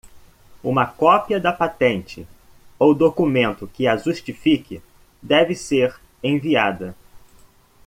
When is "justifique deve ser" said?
3.97-5.95